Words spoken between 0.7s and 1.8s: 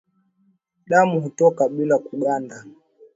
damu hutoka